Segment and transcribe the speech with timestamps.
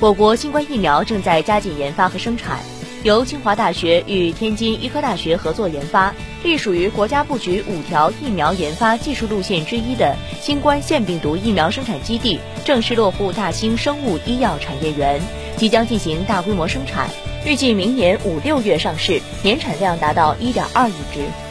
[0.00, 2.58] 我国新冠疫苗正在加紧研发和生产
[3.02, 15.20] 由清华大学与天津医科大学合作研发隶属于国家布局五条疫苗研发技术路线之一的新冠腺病毒疫苗生产基地正式落户大兴生物医药产业园
[15.58, 17.10] 即将进行大规模生产
[17.44, 21.49] 预计明年五六月上市年产量达到一点二亿只。